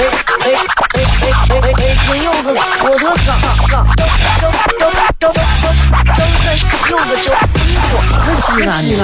[0.00, 0.04] 哎
[0.40, 1.72] 哎哎！
[1.76, 3.38] 北京有个郭德纲，
[3.68, 5.34] 张张张张张张
[6.88, 7.92] 有个叫李波，
[8.34, 9.02] 西安西安。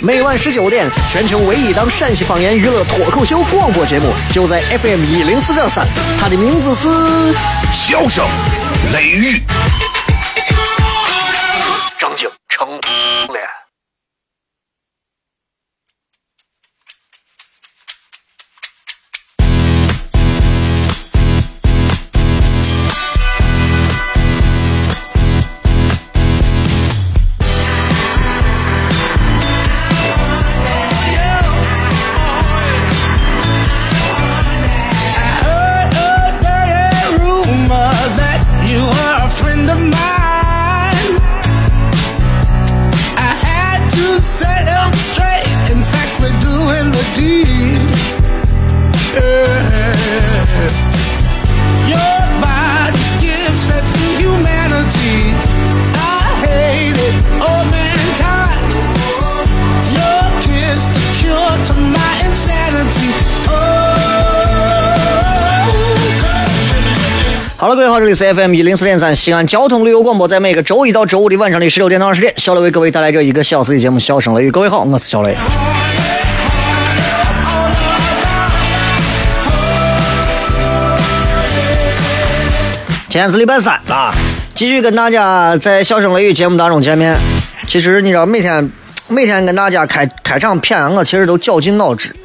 [0.00, 5.86] 每晚十九点，全球唯一档陕西方言娱乐脱口秀广播节目，就在 FM 一零四点三。
[6.18, 6.88] 它的名字是
[7.70, 8.24] 《笑声
[8.94, 9.36] 雷雨》，
[67.68, 74.48] 好了，各位好，这里是 FM 一零四点三西安交通旅游广播，在每个周一到周五的晚上的十六点到二十点，小雷为各位带来这一个小时的节目《笑声雷雨》。
[74.50, 75.36] 各位好，我是小雷。
[83.10, 84.14] 今天是礼拜三啊，
[84.54, 87.18] 继续跟大家在《笑声雷雨》节目当中见面。
[87.66, 88.72] 其实你知道，每天
[89.08, 92.16] 每天跟大家开开场片，我其实都绞尽脑汁。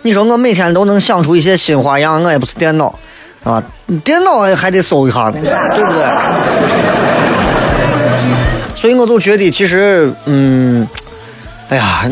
[0.00, 2.98] 你说我每天都能想出一些新花样，我也不是电脑。
[3.46, 3.62] 啊，
[4.02, 6.02] 电脑还得搜一下呢，对不对？
[8.74, 10.86] 所以我就觉得，其实，嗯，
[11.68, 12.10] 哎呀，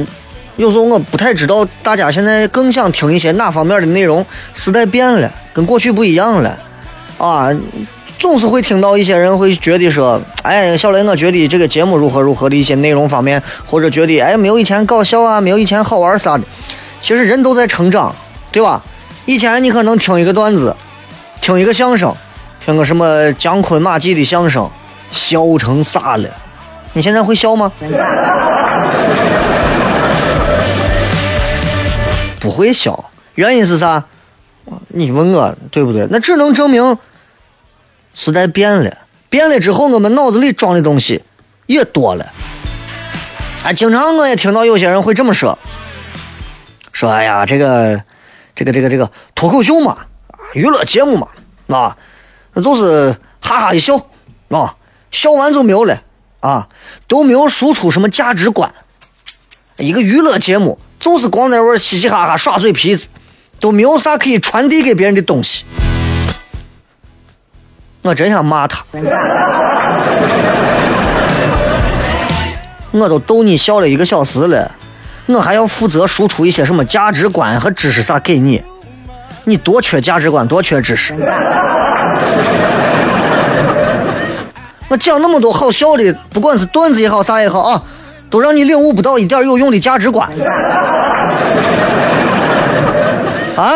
[0.54, 4.24] 有时候我不太知道大家现在更想听一些哪方面的内容。
[4.54, 6.56] 时代变了，跟过去不一样了，
[7.18, 7.50] 啊，
[8.20, 16.44] 总是会听到一些人会觉得说，哎，小雷，我觉得这个节目如何如何的一些内容方面，或者觉得，哎，没有以前搞笑啊，没有以前好玩啥的。
[17.02, 18.14] 其实人都在成长，
[18.52, 18.80] 对吧？
[19.26, 20.74] 以前你可能听一个段子。
[21.44, 22.16] 听一个相声，
[22.58, 24.70] 听个什么姜昆马季的相声，
[25.12, 26.26] 笑成啥了？
[26.94, 27.70] 你现在会笑吗？
[32.40, 34.02] 不会笑，原因是啥？
[34.88, 36.08] 你问我对不对？
[36.10, 36.96] 那只能证明
[38.14, 38.96] 时代变了，
[39.28, 41.22] 变了之后我们脑子里装的东西
[41.66, 42.32] 也多了。
[43.64, 45.58] 哎，经常我也听到有些人会这么说，
[46.94, 48.02] 说哎呀，这个，
[48.54, 49.98] 这个，这个，这个脱口秀嘛。
[50.52, 51.26] 娱乐节目嘛，
[51.68, 51.96] 啊，
[52.62, 53.96] 就是哈哈一笑，
[54.48, 54.76] 啊，
[55.10, 56.02] 笑完就没有了，
[56.40, 56.68] 啊，
[57.08, 58.72] 都没有输出什么价值观。
[59.78, 63.08] 一个娱乐节目就是光在玩嘻嘻哈哈耍嘴皮子，
[63.58, 65.64] 都没有啥可以传递给别人的东西。
[68.02, 68.84] 我真想骂他，
[72.92, 74.74] 我都逗你笑了一个小时了，
[75.26, 78.62] 我还要负责输出一些什么价值观和知识啥给你。
[79.44, 81.14] 你多缺价值观，多缺知识。
[84.88, 87.82] 我讲那么多好笑的，不管是段子也好，啥也好啊，
[88.30, 90.28] 都让你领悟不到一点有用的价值观。
[93.56, 93.74] 啊？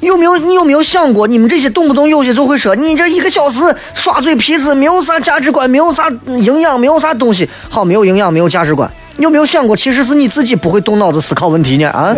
[0.00, 0.36] 有没有？
[0.36, 7.48] 你有没有想过，你们这些动不动有些就会说，你这一个小时耍嘴皮子，没有啥价值观，没有啥营养，没有啥东西。
[7.68, 8.88] 好，没有营养，没有价值观。
[9.16, 11.90] 你有没有想过，其实是你自己不会动脑子思考问题呢？
[11.90, 12.14] 啊？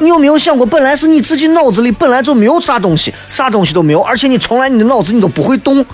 [0.00, 5.84] 你有没有想过，本来是你自己脑子里本来就没有啥东西，啥东西都没有，而且你从来你的脑子你都不会动。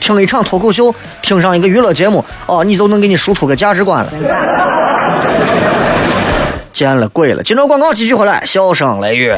[0.00, 0.92] 听了一场脱口秀，
[1.22, 4.12] 听上一个娱乐节目，哦，你就能给你输出个价值观了。
[6.72, 7.42] 见了鬼了！
[7.44, 9.32] 今朝广告继续回来，笑声雷雨。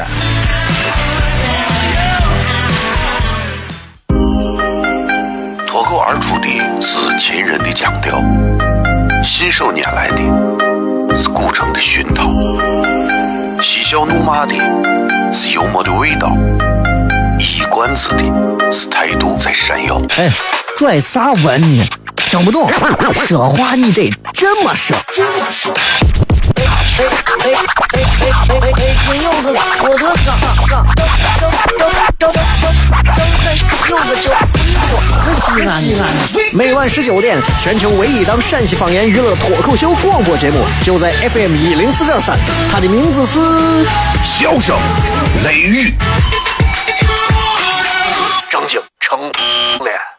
[5.67, 6.47] 脱口而出的
[6.81, 8.19] 是秦人的腔调，
[9.23, 10.17] 信手拈来的
[11.15, 12.29] 是古城的熏陶。
[13.61, 14.53] 嬉笑怒骂的
[15.31, 16.35] 是幽默的味道，
[17.39, 20.01] 一冠子的是态度在闪耀。
[20.17, 20.29] 哎，
[20.77, 21.87] 拽啥文呢？
[22.15, 22.69] 听不懂，
[23.13, 24.97] 说话你得这么说。
[25.07, 26.14] 北北北
[26.55, 26.63] 北
[28.47, 30.29] 北北京有个郭德纲，
[30.67, 31.03] 纲正
[31.77, 31.81] 正
[32.17, 32.33] 正正
[33.13, 33.47] 正正
[33.89, 34.25] 有个叫
[34.63, 34.87] 李波，
[35.35, 36.01] 西安西安。
[36.53, 42.37] 每晚十九点，全球唯一档陕西方言娱乐脱口秀广播节目，就在 FM 一零四点三，
[42.71, 43.39] 它的名字是
[44.23, 44.77] 《笑声
[45.43, 45.89] 雷雨》。
[48.49, 49.19] 正经成
[49.83, 50.14] 脸。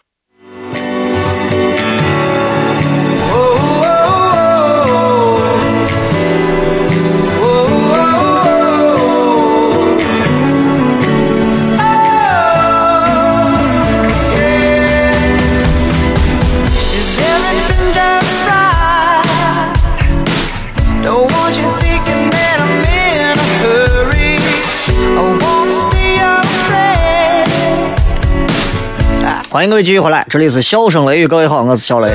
[29.49, 32.13] 欢迎各位继续回来，这里是笑声雷雨，各位好，我是小雷。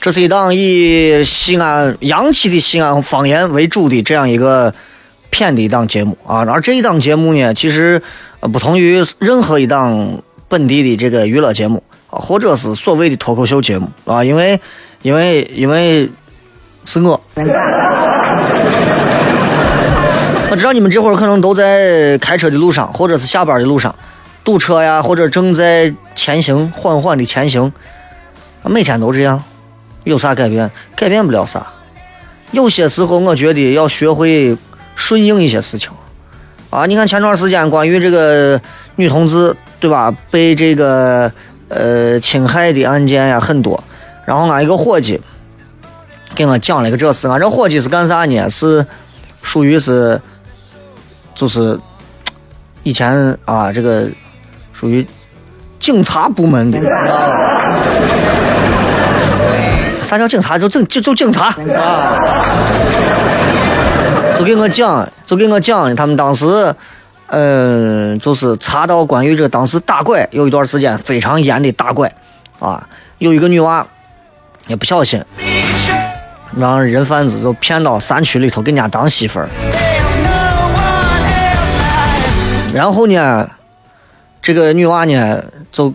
[0.00, 4.72] 这是一档以西安洋气的西安方言为主的这样一个
[5.28, 6.46] 片的一档节目啊。
[6.48, 8.00] 而这一档节目呢，其实
[8.40, 14.58] 不同于任何一档本地的这个娱乐节目啊，或者是所谓的脱口秀节目啊，因为
[15.02, 16.08] 因为因为
[16.84, 17.20] 是我。
[20.48, 23.92] 我知道你们这会儿可能都在开车的路上，或者是下班的路上，
[24.44, 27.72] 堵车呀，或者正在前行，缓缓的前行。
[28.64, 29.40] 每天都这样，
[30.02, 30.68] 有啥改变？
[30.96, 31.64] 改变不了啥。
[32.50, 34.56] 有些时候，我觉得要学会
[34.96, 35.92] 顺应一些事情。
[36.70, 38.60] 啊，你看前段时间关于这个
[38.96, 40.12] 女同志，对吧？
[40.30, 41.30] 被这个
[41.68, 43.80] 呃侵害的案件呀很多。
[44.24, 45.20] 然后俺一个伙计
[46.34, 48.48] 给我讲了一个这事，俺这伙计是干啥呢？
[48.48, 48.84] 是
[49.42, 50.20] 属于是
[51.36, 51.78] 就是
[52.82, 54.08] 以前啊这个
[54.72, 55.06] 属于
[55.86, 56.80] 警察部门的。
[60.02, 60.58] 啥叫警察？
[60.58, 62.18] 就警就就警察啊！
[64.36, 66.74] 就给我讲，就给我讲，他们当时，
[67.28, 72.12] 嗯，就是查到关于这当时打拐有一段时间非常严的打拐，
[72.58, 72.84] 啊，
[73.18, 73.86] 有一个女娃
[74.66, 75.22] 也不小心
[76.56, 79.48] 让人贩子就骗到山区里头给人家当媳妇儿
[82.74, 83.48] 然后呢，
[84.46, 85.92] 这个女娃呢就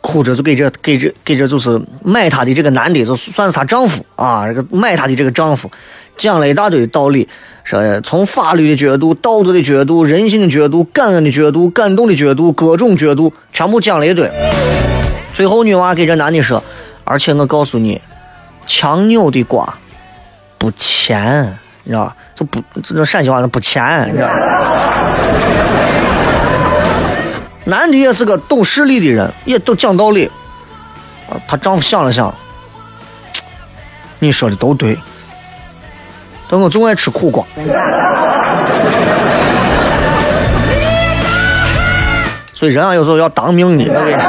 [0.00, 5.68] 哭着就给这给这给这就是买她的这个男的，就算是她丈夫啊，这个买她的这个丈夫
[6.16, 7.28] 讲了一大堆道理，
[7.64, 14.30] 说从法律的角度、道德的角度、人性的角度、感恩的角度、感动的角度，各种角度全部讲了一堆。
[15.34, 16.62] 最后女娃给这男的说，
[17.02, 18.00] 而且我告诉你，
[18.68, 19.74] 强扭的瓜
[20.56, 22.16] 不甜，你知道吧？
[22.32, 24.34] 就不这陕西话不甜，你知道吧？
[27.68, 30.30] 男的也是个懂事理的人，也都讲道理。
[31.28, 32.32] 啊，她丈夫想了想，
[34.20, 34.96] 你说的都对，
[36.48, 37.44] 但我总爱吃苦瓜。
[42.54, 43.84] 所以人啊，有时候要当命的。
[43.84, 44.22] 我跟你说，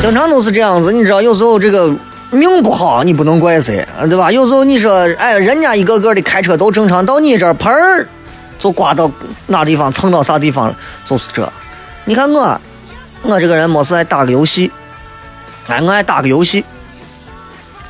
[0.00, 0.92] 经常都是这样子。
[0.92, 1.92] 你知道，有时候这个
[2.32, 4.32] 命不好，你不能怪谁，对吧？
[4.32, 8.08] 有时候你说，哎，人家一个个的开车都正常，到你这儿盆儿
[8.58, 9.10] 就刮到
[9.48, 11.46] 哪地方，蹭到啥地方了，就是这。
[12.04, 12.58] 你看我，
[13.22, 14.72] 我这个人没事爱打个游戏，
[15.68, 16.64] 哎，我爱打个游戏。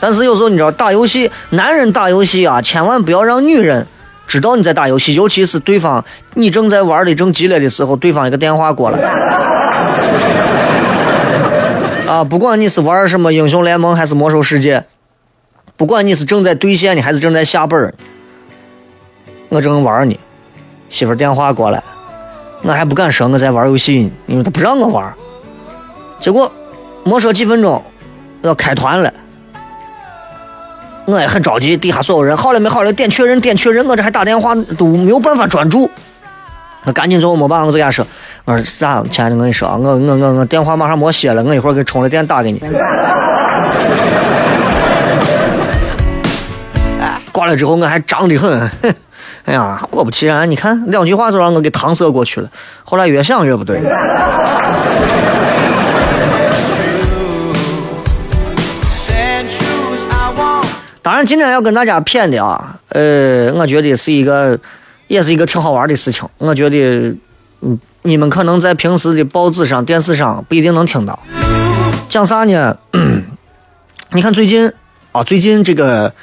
[0.00, 3.86] 但是有时候你知道，打游戏，男人打游戏啊，千万不要让女人
[4.26, 6.04] 知道你在打游戏，尤其是对方
[6.34, 8.98] 你正在玩的正激烈的时候，对方一个电话过来。
[12.12, 14.84] 啊，不管你是玩什么英雄联盟还是魔兽世界，
[15.78, 17.94] 不管你是正在对线呢还是正在下本儿，
[19.48, 20.20] 我正玩呢，
[20.90, 21.82] 媳妇儿电话过来，
[22.60, 25.14] 我还不敢说我在玩游戏呢，因为他不让我玩。
[26.20, 26.52] 结果
[27.02, 27.82] 没说几分钟
[28.42, 29.10] 要开团了，
[31.06, 35.90] 我也很着急，底下所有人好了没好了，点确认点确认，我这还打电话都没有办法专注。
[36.84, 38.05] 我赶紧最后没办法，我就跟他说
[38.44, 42.60] ：“我说啥，亲爱的，我跟你说啊，我我我我电话马上没歇了，我一会儿给充了电打给你。”
[47.31, 48.94] 挂了之后我还张得很，哼
[49.46, 52.48] 哎呀，果不其然，你看两句话就让我给搪塞过去了。
[52.84, 53.81] 后来越想越不对。
[61.01, 64.58] 当然，今天要跟大家谝的啊，呃，我觉得是一个，
[65.12, 66.26] 也是一个挺好玩的事情。
[66.38, 67.14] 我觉得，
[67.60, 71.19] 嗯，你们可能在平时的报纸上、电视上不一定能听到。
[72.08, 72.74] 讲啥呢？
[74.12, 74.72] 你看最近
[75.12, 76.14] 啊，最近这个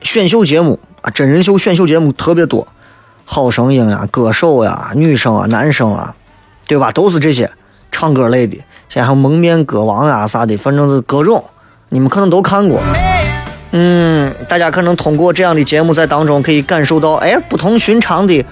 [0.00, 2.66] 选秀节目啊，真人秀选秀节目特别多，
[3.26, 6.14] 好声音啊、歌手呀、女生啊、男生啊，
[6.66, 6.90] 对吧？
[6.90, 7.50] 都是这些
[7.92, 8.56] 唱歌类的。
[8.88, 11.44] 现在还有蒙面歌王啊啥的，反正是各种，
[11.90, 12.80] 你们可能都看过。
[13.78, 18.42] 嗯，大家可能通过这样的节目在当中可以感受到，哎，不同寻常的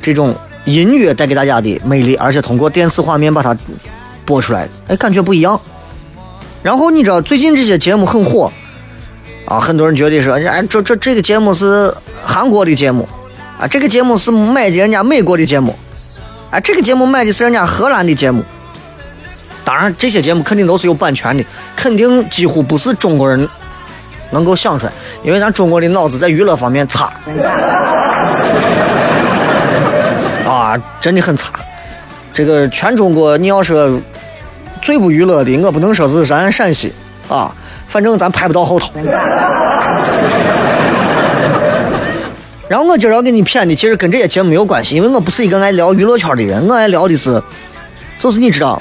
[0.00, 0.32] 这种
[0.64, 3.56] 音乐带给大家的魅力，而且通过电视画面把它
[4.24, 5.60] 播出来，哎，感觉不一样。
[6.62, 8.52] 然后你知道最近这些节目很火
[9.44, 11.92] 啊，很多人觉得说，哎，这这这个节目是
[12.24, 13.08] 韩国的节目
[13.58, 15.74] 啊，这个节目是买的人家美国的节目，
[16.52, 18.44] 啊，这个节目买的是人家荷兰的节目。
[19.64, 23.48] 当然，这些节目肯定都是有版权的，肯定几乎不是中国人
[24.30, 24.92] 能够想出来，
[25.22, 27.12] 因为咱中国的脑子在娱乐方面差，
[30.46, 31.50] 啊，真的很差。
[32.32, 34.00] 这个全中国，你要说
[34.80, 36.92] 最不娱乐的，我不能说是咱陕西
[37.28, 37.52] 啊，
[37.88, 38.90] 反正咱排不到后头。
[42.68, 47.42] 然后我今儿要给你谝的，其实跟这些节目没有关系，因为我不是一个爱聊娱乐圈的人，我爱聊的是，
[48.18, 48.80] 就是你知道，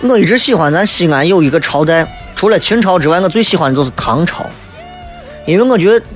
[0.00, 2.06] 我一直喜欢咱西安有一个朝代，
[2.38, 4.46] 除了秦朝之外，我最喜欢的就是唐朝，
[5.44, 6.06] 因为我觉得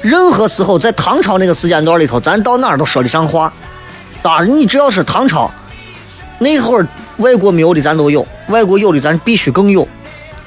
[0.00, 3.52] 任何时候在唐朝那个时间段里头，咱到哪儿都说得上话。
[4.22, 5.50] 当然，你只要是唐朝，
[6.38, 6.86] 那会儿
[7.18, 9.86] 外国没有的咱都有，外国有的咱必须更有。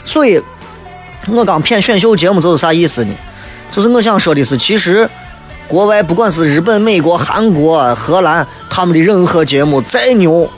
[0.04, 0.42] 所以，
[1.28, 3.14] 我刚谝选秀节目就是啥意思呢？
[3.72, 5.08] 就是我想说的是，其实
[5.68, 10.50] 国外不管是日本、美国、韩国、荷兰，他们的任何节目再牛，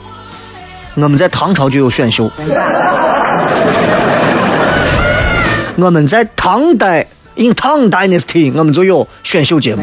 [0.94, 2.30] 我们在唐朝就有选秀。
[5.78, 9.82] 我们在唐代，in Tang Dynasty，我们就有选秀节目。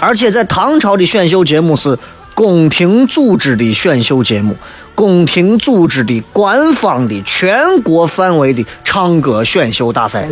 [0.00, 1.96] 而且在唐朝的选秀节目是
[2.34, 4.56] 宫廷组织的选秀节目，
[4.96, 10.26] 宫廷组织的官方的全国范围的唱歌选秀大赛，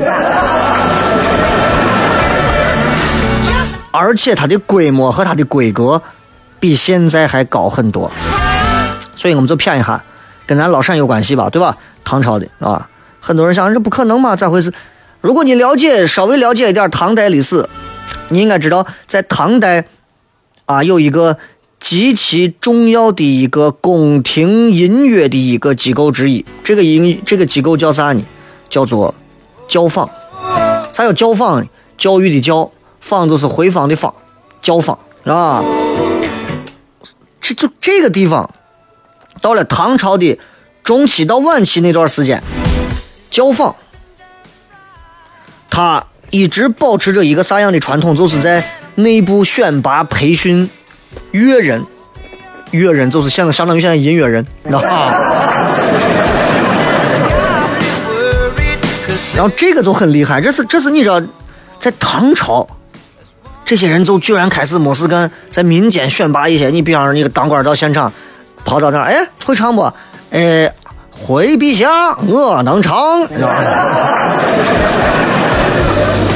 [3.93, 6.03] 而且它的规模和它的规格
[6.59, 8.11] 比现在还高很多，
[9.15, 10.03] 所以我们就谝一下，
[10.51, 11.79] 跟咱老陕有关系吧，对吧？
[12.03, 12.91] 唐朝的啊，
[13.21, 14.73] 很多人想这不可能嘛，咋回事？
[15.21, 17.69] 如果你了解稍微了解一点唐代历史，
[18.31, 19.85] 你应该知道，在唐代
[20.65, 21.39] 啊，有一个
[21.79, 26.45] 极其重要的一个宫廷音乐的一个机构之一。
[26.65, 28.21] 这个音这个机构叫啥呢？
[28.69, 29.15] 叫做
[29.69, 30.11] 教坊。
[30.93, 31.65] 啥叫教坊？
[31.97, 34.13] 教育的教，坊就是回坊的坊，
[34.61, 35.63] 教坊啊。
[37.41, 38.53] 这就这个地方，
[39.41, 40.39] 到了唐朝的
[40.83, 42.43] 中期到晚期那段时间，
[43.31, 43.75] 教坊，
[45.71, 48.15] 它一直保持着一个啥样的传统？
[48.15, 48.63] 就是在
[48.97, 50.69] 内部选拔培训
[51.31, 51.85] 乐人，
[52.71, 55.15] 乐人就是相相当于现在音乐人，啊。
[59.37, 61.19] 然后这个就很厉害，这是这是你知道，
[61.79, 62.69] 在唐朝，
[63.65, 68.13] 这些人就居然开始没事干，在民间选拔一些，你比方说你个当官到现场，
[68.65, 69.93] 跑到那儿，哎，会唱不？
[70.31, 70.73] 哎，
[71.27, 73.55] 回陛下，我能唱，你知道吗？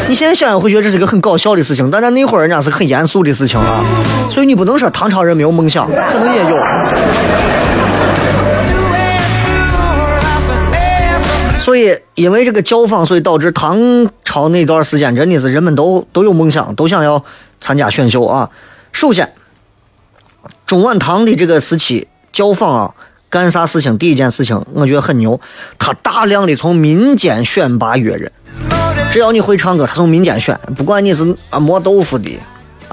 [0.07, 3.83] 你现在想想会觉得这是一个很搞笑的事情，但在那会儿人家是很严肃的事情啊，
[4.29, 6.63] 所以你不能说唐朝人没有梦想，可能也有。
[11.59, 13.79] 所以因为这个教坊，所以导致唐
[14.23, 17.25] 朝那段时间真的是人们都都有梦想，都想要
[17.61, 18.51] 参加选秀啊。
[18.93, 19.33] 首先，
[20.67, 22.95] 中晚唐的这个时期，教坊啊
[23.31, 23.97] 干啥事情？
[23.97, 25.41] 第一件事情我觉得很牛，
[25.79, 28.31] 他大量的从民间选拔乐人。
[29.11, 32.39] 只要你会唱歌，他从民间选，不管你是啊磨豆腐的，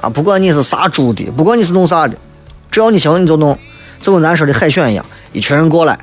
[0.00, 2.14] 啊不管你是杀猪的，不管你是弄啥的，
[2.70, 3.58] 只要你行你就弄，
[4.00, 5.98] 就跟咱说的海选一样，一群人过来，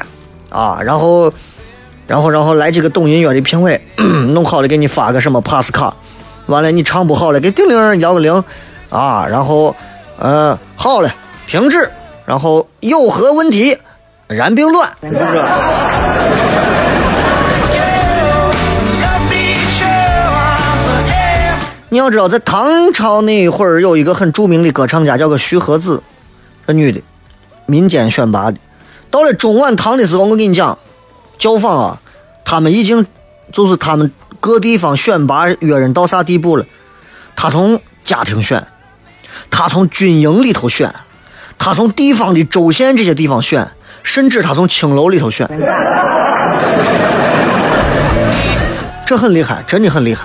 [0.49, 1.31] 啊，然后，
[2.07, 3.81] 然后然后来几个懂音乐的评委，
[4.33, 5.93] 弄好了给你发个什么 pass 卡，
[6.47, 8.43] 完了你唱不好了给叮铃摇个铃，
[8.89, 9.75] 啊，然后，
[10.17, 11.13] 呃好了
[11.47, 11.89] 停止，
[12.29, 13.75] 然后有何问题，
[14.27, 15.23] 然并卵，是不是？
[21.89, 26.03] 你要知道，在唐朝那会儿，有一个很著名的歌唱家，叫个徐和子，
[26.67, 27.01] 这女的，
[27.65, 28.59] 民间选拔的。
[29.09, 30.77] 到了中晚唐的时候，我跟你讲，
[31.39, 31.99] 教坊啊，
[32.45, 33.07] 他们已经
[33.51, 36.65] 就是他们各地方选拔乐人到啥地步了？
[37.35, 38.67] 他从家庭选，
[39.49, 40.93] 他从军营里头选，
[41.59, 43.69] 他从地方的州县这些地方选，
[44.01, 45.47] 甚至他从青楼里头选。
[49.05, 50.23] 这很厉害，真的很厉害。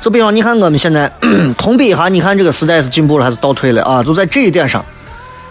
[0.00, 1.12] 就比方你看我们现在
[1.58, 4.02] 同比一下，你看这个时代是进步了还是倒退了啊？
[4.02, 4.82] 就在这一点上，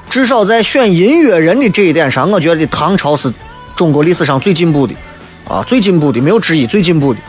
[0.09, 3.31] 至少在选音乐人的这一点上，我觉得唐朝是
[3.75, 4.95] 中国历史上最进步的
[5.47, 7.19] 啊，最进步的没有之一，最进步的。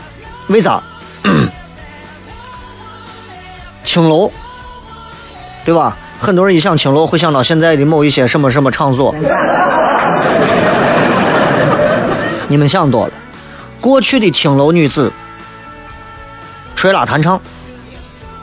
[0.47, 0.81] 为啥？
[3.85, 4.31] 青楼，
[5.63, 5.95] 对吧？
[6.21, 9.15] 很多人一想青楼，会想到现在的某一些什么什么场所。
[12.47, 13.13] 你们想多了，
[13.79, 15.11] 过去的青楼女子，
[16.75, 17.41] 吹拉弹唱，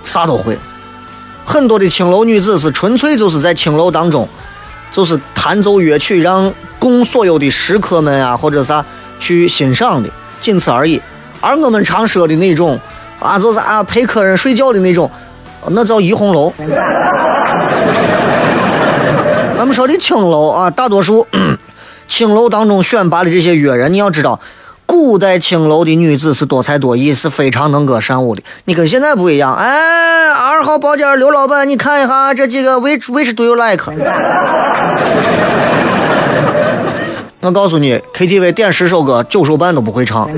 [0.05, 0.59] 啥都会。
[1.45, 4.29] 很多的青楼女子是纯粹就是在青楼当中，
[4.91, 8.85] 就是弹奏乐曲，让供所有的食客们啊或者啥
[9.21, 11.01] 去欣赏的，仅此而已。
[11.41, 12.81] 而我们常说的那种
[13.21, 15.09] 啊，就是啊陪客人睡觉的那种，
[15.67, 16.53] 那叫怡红楼。
[19.57, 21.27] 咱们说的青楼啊，大多数
[22.07, 24.41] 青楼当中选拔的这些乐人，你要知道，
[24.87, 28.43] 古代青楼的女子是多才多艺，是非常能歌善舞的。
[28.65, 33.85] 你跟现在不一样，哎，二号包间刘老板，你看一下这几个 which which do you like？
[37.41, 40.29] 我告诉你，KTV 点十首歌，九首半都不会唱。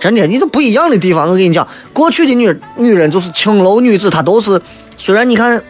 [0.00, 1.28] 真的，你都不一样的地方。
[1.28, 4.60] 我跟你讲，过去的女女人就是青楼女子，她都是
[4.96, 5.62] 虽然你看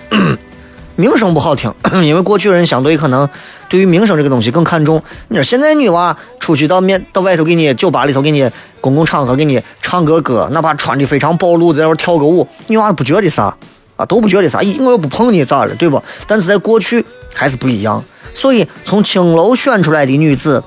[0.95, 3.29] 名声不好听， 因为过去人相对可能
[3.69, 5.03] 对于名声这个东西更看重。
[5.29, 8.49] 你说现在女娃出去到面到外头给你酒吧里头给你
[8.81, 13.53] 公共场合给你唱个歌，哪怕穿的非常暴露，在那儿跳个舞，女娃不觉得啥
[13.97, 14.61] 啊，都不觉得啥。
[14.79, 16.01] 我又不碰你咋了，对不？
[16.29, 18.01] 但是在过去还是不一样。
[18.33, 20.63] 所以从青楼选出来的女子。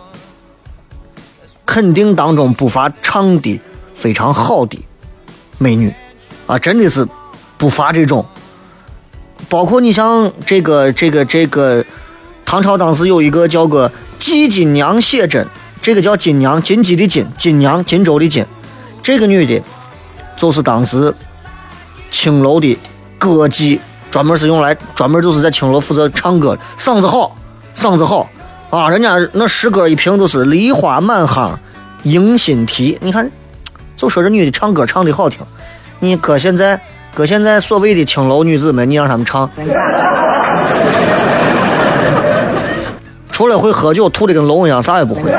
[1.65, 3.59] 肯定当中不乏唱的
[3.95, 4.79] 非常好的
[5.57, 5.93] 美女，
[6.45, 7.07] 啊，真的是
[7.57, 8.25] 不乏这种。
[9.49, 11.85] 包括你像这个这个这个，
[12.45, 15.47] 唐朝当时有一个叫个季金娘写真，
[15.81, 18.45] 这个叫金娘，金鸡的金，金娘，金州的金。
[19.01, 19.61] 这个女的，
[20.37, 21.13] 就是当时
[22.09, 22.77] 青楼的
[23.19, 23.79] 歌姬，
[24.09, 27.35] 专门是用来专门就是在青楼负责唱歌，嗓子好，
[27.75, 28.29] 嗓子好。
[28.73, 31.59] 啊，人家那诗歌一评都是梨花满行
[32.05, 33.29] 迎新啼，你看，
[33.95, 35.41] 就说这女的唱歌唱的好听。
[35.99, 36.81] 你搁现在，
[37.13, 39.47] 搁现在所谓的青楼女子们，你让他们唱，
[43.31, 45.31] 除了会喝酒吐的跟龙一样，啥也不会。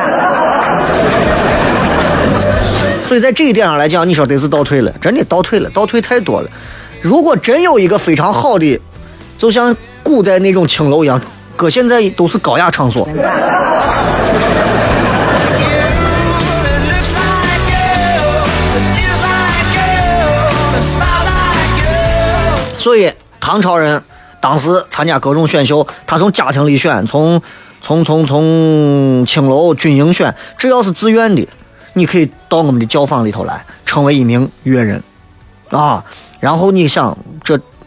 [3.04, 6.48] 所以在这一点上来讲，你说得是倒退了，真的倒退了，倒退太多了。
[7.02, 8.80] 如果真有一个非常好的，
[9.36, 11.20] 就像古代那种青楼一样。
[11.56, 13.08] 搁现在都是高雅场所，
[22.76, 24.02] 所以唐朝人
[24.40, 27.40] 当时参加各种选秀，他从家庭里选，从
[27.80, 31.48] 从从从青楼军营选，只要是自愿的，
[31.92, 35.02] 你可以到我们的教坊里头来，成为一名乐人，
[35.70, 36.04] 啊，
[36.40, 37.16] 然后你想。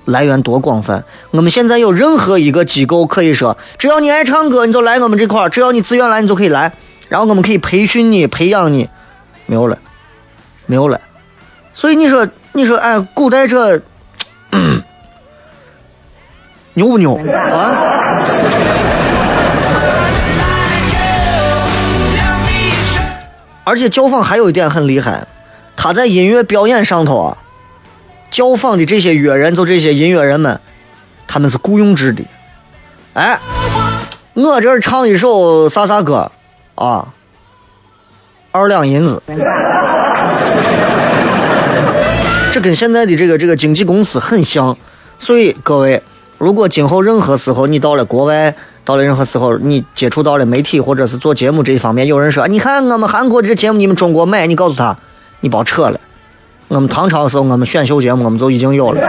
[0.08, 6.72] 来源多广泛，我们现在有任何一个机构可以说，只要你爱唱歌，你就来我们这块儿；只要你自愿来，你就可以来。
[7.10, 8.90] 然后我们可以培训你、培养你，
[9.48, 9.78] 没有了，
[10.66, 10.98] 没有了。
[11.74, 13.82] 所以你说，你说，哎，古代这
[16.74, 17.74] 牛不牛啊？
[23.66, 25.28] 而且教坊还有一点很厉害，
[25.76, 27.38] 他在音乐表演上头啊。
[28.38, 30.60] 教坊的这些乐人，就这些音乐人们，
[31.28, 32.24] 他们是雇佣制的。
[33.14, 33.40] 哎，
[34.36, 36.32] 我这儿唱一首啥啥歌
[36.76, 37.08] 啊，
[38.52, 39.20] 二两银子。
[42.54, 44.78] 这跟现在的这个这个经纪公司很像。
[45.18, 46.04] 所以各位，
[46.38, 48.54] 如果今后任何时候你到了国外，
[48.86, 54.96] 到了任何时候你接触到了媒体或者是做节目这一方面，有人说，你看我们韩国的节目你们中国买，你告诉他，
[55.40, 56.00] 你别扯了。
[56.70, 59.02] 我们唐朝的时候，我们选秀节目我们就已经有了。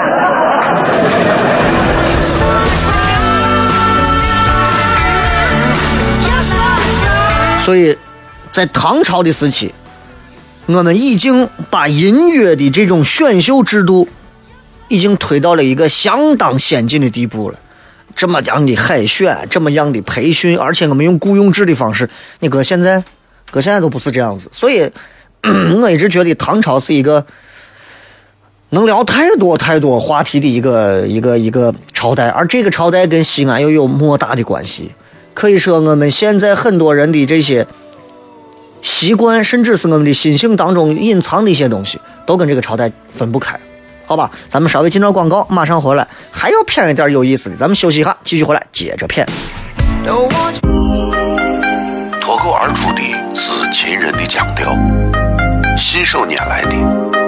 [7.65, 7.99] 所以，
[8.53, 9.75] 在唐朝的时期，
[10.67, 14.09] 我们已经把音乐的这种选秀制度，
[14.87, 17.59] 已经推到了一个相当先进的地步了。
[18.15, 23.03] 这么样的海选，这么样的培训，而且我们用雇佣制的方式，你搁现在，
[23.51, 24.49] 搁现在都不是这样子。
[24.53, 24.89] 所以，
[25.83, 27.27] 我一直觉得唐朝是一个。
[28.71, 34.93] 能聊太多太多话题的一个一个一个朝代，而这个朝代跟西安又有莫大的关系。
[35.33, 37.67] 可以说，我们现在很多人的这些
[38.83, 43.59] 习惯，甚至是我们的心性当中隐藏的一些东西，都跟这个朝代分不开。
[44.05, 47.57] 好吧，咱们稍微进段广告，马上回来，还要骗一点有意思的。
[47.57, 49.27] 咱们休息一下，继续回来接着骗。
[52.21, 53.01] 脱口而出的
[53.35, 54.77] 是秦人的腔调，
[55.77, 57.28] 信手拈来的。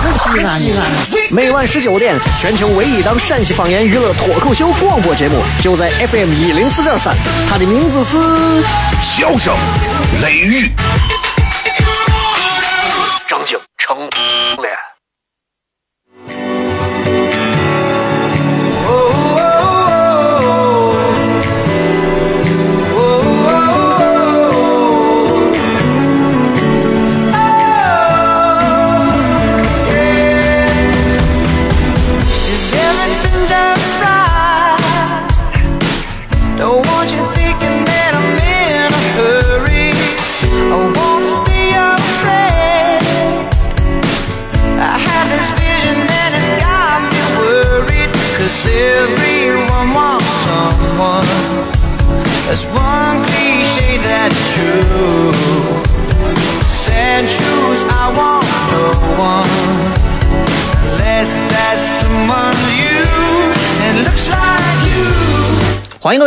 [0.00, 0.86] 西安西安。
[1.30, 7.14] 每晚十九点，全球唯一档陕西方言娱乐脱口秀广播节目，就在 FM 一零四点三，
[7.48, 8.62] 它的名字是。
[9.00, 9.52] 笑声
[10.22, 10.70] 雷雨，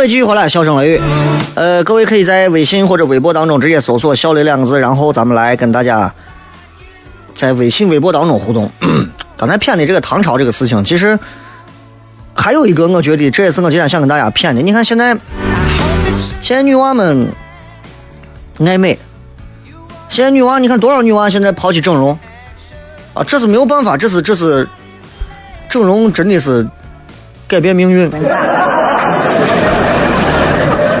[0.06, 1.00] 位继续回来，笑声雷雨。
[1.56, 6.12] 呃，各位可以在微信或者微博当中直接搜索“笑雷”两个字，然后咱们来跟大家
[7.34, 8.70] 在微信、微博当中互动。
[9.36, 11.18] 刚才骗的这个唐朝这个事情，其实
[12.34, 14.62] 还有一个，我觉得这也是我今天想跟大家骗的。
[14.62, 15.16] 你看现在，
[16.40, 17.32] 现在女娃们
[18.64, 18.96] 爱美，
[20.08, 22.16] 现在女娃，你看多少女娃现在抛弃整容
[23.12, 24.68] 啊，这是没有办法，这是这是
[25.68, 26.64] 整容真的是
[27.48, 28.08] 改变命运。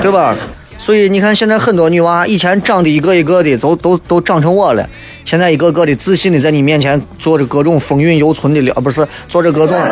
[0.06, 0.36] 对吧？
[0.78, 4.88] 所以你看，现在很多女娃以前长得一个一个的，都都都长成我了，
[5.24, 9.76] 现在一个个的自信的在你面前做着各种风韵犹存的了，不是做着各种。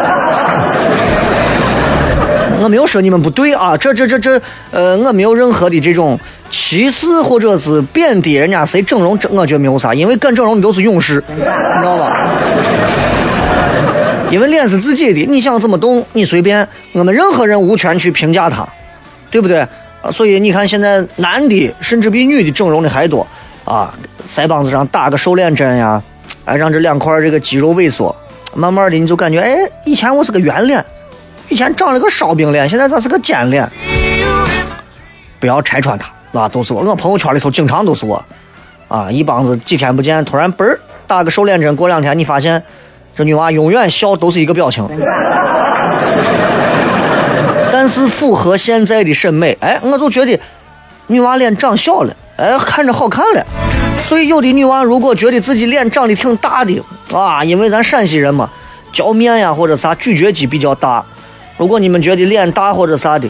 [2.62, 6.16] 我没有说你们不对啊，这这这这，呃，我没有任何的这种
[6.48, 12.31] 歧视或者是贬低人家谁整容，这我觉得没有啥，因为敢整容的都是勇士，你知道吧？
[14.31, 18.64] 因为脸是自己的，你想怎么动你随便，我们任何人无权去评价他，
[19.29, 19.66] 对不对？
[20.11, 23.27] 所以你看现在男的甚至比女的整容的还多
[23.64, 23.93] 啊，
[24.29, 26.03] 腮帮子上打个瘦脸针呀，
[26.45, 28.14] 哎，让这两块这个肌肉萎缩，
[28.55, 30.85] 慢慢的你就感觉，哎，以前我是个圆脸，
[31.49, 33.67] 以前长了个烧饼脸，现在咋是个尖脸？
[35.40, 38.23] 不要拆穿他，啊，都是我，我朋友圈里头经常都是我，
[38.88, 42.62] 啊，一帮子几天不见，突然嘣儿打个瘦脸针，过两天你发现
[43.17, 44.87] 这女娃永远笑都是一个表情。
[47.77, 50.39] 但是符合现在的审美，哎，我就觉得
[51.09, 53.45] 女娃脸长小了，哎，看着好看了。
[54.01, 56.81] 所以有的女娃如果觉得自己脸长得挺大的
[57.13, 58.49] 啊，因为咱陕西人嘛，
[58.93, 61.05] 嚼面呀或者啥咀嚼肌比较大。
[61.57, 63.29] 如果你们觉得脸大或者啥的，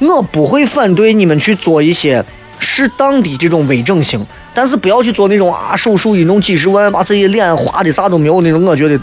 [0.00, 2.22] 我不会反对你们去做一些
[2.58, 9.00] 适当的这种微整形，但是不要去做那种啊手术一弄几十万把自己脸花的啥都没有那种，我觉得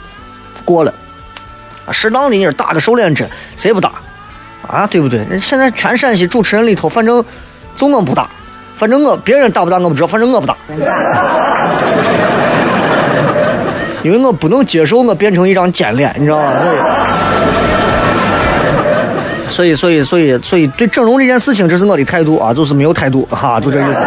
[0.63, 0.93] 过了。
[1.87, 3.27] 啊，适当的你打个瘦脸针，
[3.57, 3.91] 谁不打？
[4.73, 5.25] 啊，对不对？
[5.37, 7.23] 现在全陕西主持人里头，反正
[7.75, 8.27] 就我不打，
[8.75, 10.57] 反正我别人打不打我不知道，反正我不打，
[14.03, 16.51] 因为我不能接受我变成一张尖脸，你知道吗？
[19.47, 24.03] 所以，所以，所以，所以，所以对整容这件事情，这是我的态度啊，就是没有态度哈，就这意思。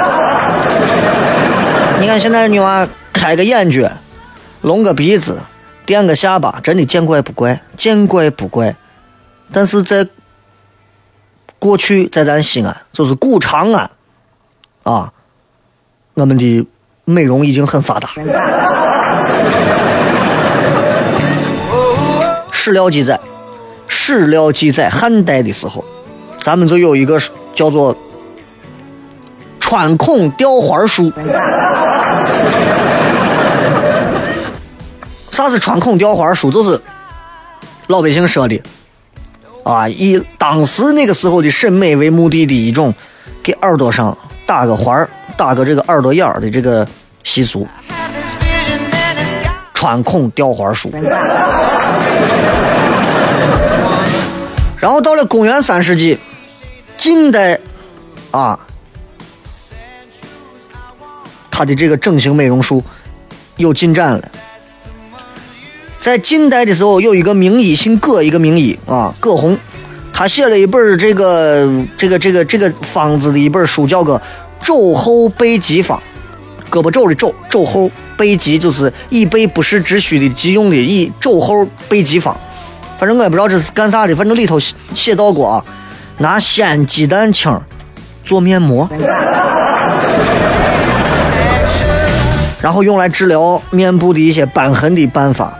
[2.00, 3.88] 你看现在女娃开个眼角，
[4.62, 5.38] 隆个鼻子，
[5.85, 8.74] 垫个下巴，真的见怪不怪，见怪不怪。
[9.52, 10.05] 但是在
[11.58, 13.90] 过去，在咱西安，就是古长安，
[14.82, 15.12] 啊，
[16.14, 16.66] 我们的
[17.04, 18.10] 美容已经很发达。
[22.52, 23.18] 史料记载，
[23.86, 25.84] 史料记载，汉代的时候，
[26.38, 27.18] 咱们就有一个
[27.54, 27.96] 叫做
[29.60, 31.12] 穿孔吊环术。
[35.30, 36.50] 啥是穿孔吊环术？
[36.50, 36.80] 就是
[37.88, 38.60] 老百姓说的。
[39.66, 42.94] 啊，以当时那个时候的审美为目的的一种，
[43.42, 46.87] 给耳朵上打个环儿、打个这个耳朵眼儿的这个
[47.24, 47.66] 习俗，
[49.74, 50.88] 穿孔吊环术。
[54.79, 56.16] 然后到了公元三世纪，
[56.96, 57.59] 近代，
[58.31, 58.57] 啊，
[61.50, 62.81] 他的这个整形美容术
[63.57, 64.29] 有进展了。
[66.06, 69.58] 在近代的时候，有一个名医姓葛，一个名医啊，葛洪，
[70.12, 74.16] 他写了一本这个这个这个这个方子的一本书，叫个
[74.64, 76.00] 《肘后备急方》，
[76.72, 82.36] 胳膊肘的肘，肘后备急就是以备不时之需的急用的，以肘后备急方。
[83.00, 84.60] 反正我也不知道这是干啥的，反正里头
[84.94, 85.64] 写到过啊，
[86.18, 87.60] 拿鲜鸡蛋清
[88.24, 88.88] 做面膜，
[92.62, 95.52] 然后用来治疗面部的一些瘢痕的办法，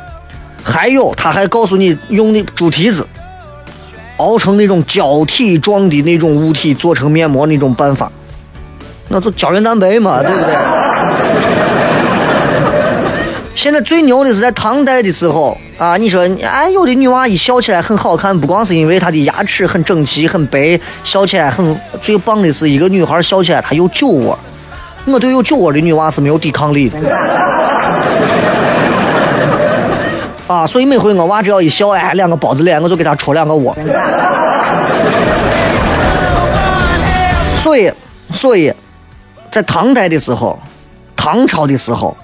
[0.69, 3.07] 还有他还告诉你用那猪蹄子
[4.17, 8.11] 熬成那种胶体状的那种物体做成面膜那种办法，
[9.09, 10.55] 那就胶原蛋白嘛， 对不对？
[13.55, 24.39] 现在最牛的是在唐代的时候啊，你说哎，有的女娃一笑起来很好看，不光是因为她的牙齿很整齐很白，笑起来很最棒的是一个女孩笑起来她有酒窝。
[25.05, 26.99] 我对有酒窝的女娃是没有抵抗力的。
[30.47, 33.77] 啊，所以每回我娃只要一笑，哎，两个包子脸，我就给他戳两个窝。
[37.61, 37.93] 所以，
[38.33, 38.73] 所以，
[39.51, 40.57] 在唐代的时候，
[41.17, 42.17] 唐朝的时候，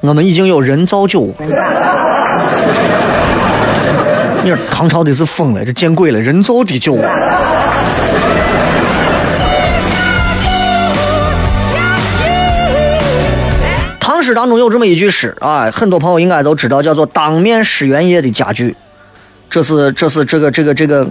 [0.00, 1.34] 我们已经有人造酒窝。
[4.44, 6.96] 你说唐朝的是疯了，这见鬼了，人造的酒
[14.26, 18.74] 诗当中有这么一句诗啊，很多朋友应该都知道，叫做“当面施原液”的佳句。
[19.48, 21.08] 这是这是这个这个这个，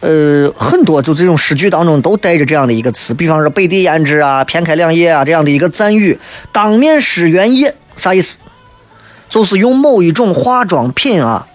[0.00, 6.18] 呃，很多就这种诗句当中都带着这样的一个词，比方说“北地胭脂”啊，“偏开两叶”啊这样的一个赞誉。
[6.50, 8.38] 当面施原液啥意思？
[9.30, 11.46] 就是用某一种化妆品啊，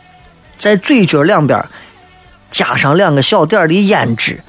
[0.58, 1.62] 在嘴角两边
[2.49, 4.41] 加上两个小点的胭脂，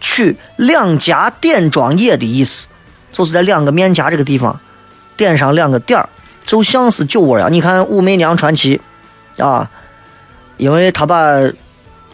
[0.00, 2.68] 取两颊点妆液的意思，
[3.12, 4.58] 就是在两个面颊这个地方。
[5.16, 6.08] 点上两个点儿，
[6.44, 7.48] 就像是酒窝呀。
[7.50, 8.80] 你看《武媚娘传奇》，
[9.44, 9.70] 啊，
[10.56, 11.40] 因为他把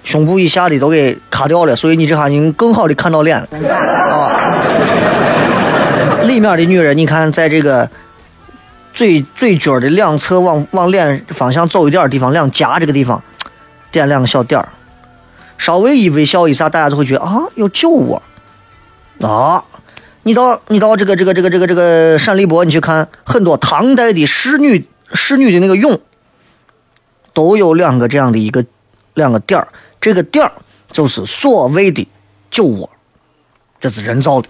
[0.05, 3.47] 胸部以下的都给卡掉了，所以你这下能更好的看到脸啊。
[6.25, 7.91] 里面的女人，你看在这个
[8.95, 13.23] 嘴嘴角的两侧往往脸方向走一点的地方，两颊这个地方
[13.91, 14.69] 点两个小点儿，
[15.59, 18.23] 稍微一微笑一下，大家就会觉得啊，有酒窝
[19.21, 19.65] 啊。
[20.25, 25.99] 你到你到这个这个这个这个这个陕历博，你去看很多唐代的仕女仕女的那个俑，
[27.33, 28.65] 都有两个这样的一个
[29.15, 29.69] 两个点儿，
[30.01, 30.53] 这个点儿
[30.93, 32.07] 就是所谓的
[32.51, 32.89] 酒窝，
[33.81, 34.49] 这是人造的。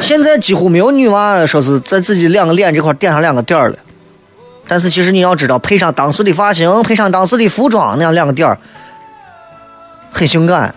[0.00, 3.76] 现在几乎没有女娃说是在自己两个脸这块点上两个点儿了，
[4.66, 8.58] 但是其实你要知道，配上当时的发型，配上当时的服装，那样两个点儿
[10.10, 10.74] 很性感。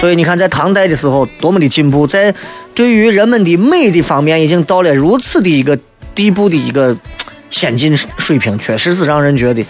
[0.00, 2.34] 所以你看，在唐代的时候多么的进步，在
[2.74, 5.78] 对于人们的美的方面已经到了如此的一个
[6.14, 6.96] 地步的一个
[7.50, 9.62] 先进水平，确实是让人觉得，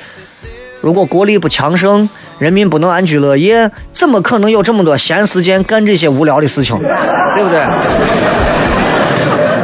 [0.80, 7.66] 如果国力不强盛，人民不能安居乐业，怎么可能有这么多闲时间干这些无聊的事情，对不对？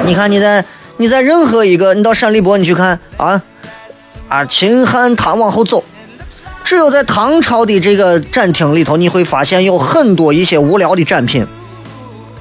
[0.05, 0.64] 你看你在
[0.96, 3.40] 你在任何一个，你到陕历博你去看啊
[4.29, 5.85] 啊，秦汉唐往后走，
[6.66, 11.46] 只有在唐朝的这个展厅里头，你会发现有很多一些无聊的展品。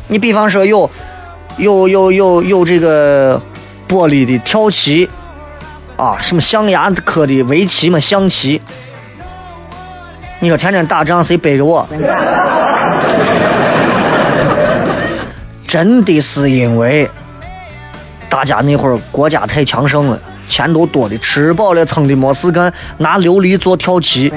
[0.07, 0.89] 你比方说有
[1.57, 3.39] 有有有有这个
[3.88, 5.07] 玻璃的跳棋
[5.95, 8.59] 啊，什么象牙刻的围棋嘛，象棋。
[10.39, 11.88] 你说天天打仗谁背着我？
[15.67, 17.07] 真的是因为
[18.27, 24.31] 大家那会儿国家太强盛了，钱都多的吃饱了撑的没事干，拿琉璃做跳棋。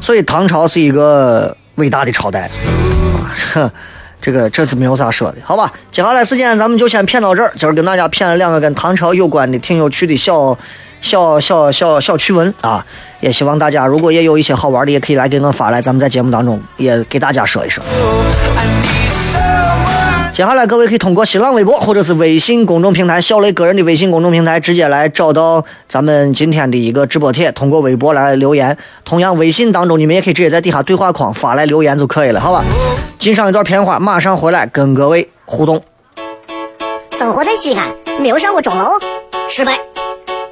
[0.00, 2.50] 所以唐朝是一个伟大的朝代，
[3.54, 3.70] 啊，
[4.20, 5.72] 这个这是没有啥说的，好吧？
[5.92, 10.58] 接下来时间咱们就先骗到这儿，今儿跟大家骗了两个跟唐朝有关的挺有趣的小
[11.00, 12.84] 小小小小趣闻啊，
[13.20, 17.84] 也希望大家如果也有一些好玩的，也可以来给我发来，咱们在节目当中也给大家说一说。
[20.40, 28.74] 接下来各位可以通过新浪微博或者是微信公众平台小雷个人的微信公众平台直接来找到咱们今天的一个直播帖，通过微博来留言。
[29.04, 32.64] 同样，微信当中你们也可以直接在底下对话框发来留言就可以了，好吧？
[33.18, 35.78] 进上一段片花，马上回来跟各位互动。
[37.18, 38.92] 生活在西安，没有上过钟楼，
[39.46, 39.74] 失败；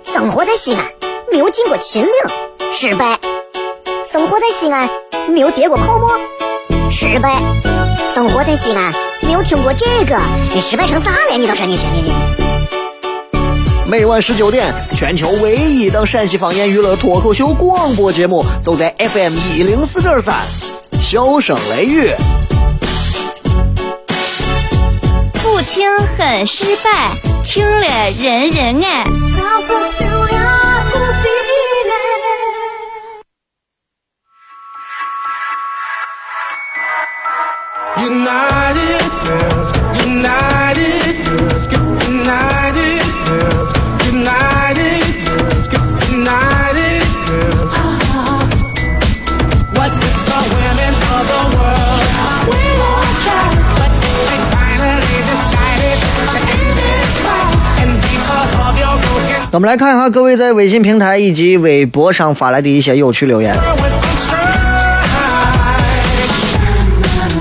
[0.03, 0.85] 生活在西安，
[1.33, 2.11] 没有进过秦岭，
[2.75, 3.17] 失败；
[4.05, 4.87] 生活在西安，
[5.31, 6.11] 没有跌过泡沫，
[6.91, 7.31] 失败；
[8.15, 8.93] 生活在西安，
[9.23, 10.19] 没有听过这个，
[10.55, 11.37] 你失败成啥了？
[11.39, 12.13] 你倒是你先你你。
[13.87, 20.35] 每晚十九点，全球唯一档陕西方言娱乐脱口秀广播节目，就在 FM 一零四点三，
[21.01, 22.11] 笑声雷雨。
[25.43, 27.13] 不听很失败，
[27.45, 27.87] 听了
[28.21, 29.07] 人人爱。
[38.01, 39.69] United girls,
[40.07, 43.69] United girls, get United girls,
[44.07, 47.75] United girls, get United girls.
[49.75, 52.03] What if the women of the world
[52.47, 53.91] we all try, but
[54.31, 57.51] they finally decided to end this fight,
[57.83, 63.57] and because of your broken 那我们来看一下各位在微信平台以及微博上发来的一些有趣留言。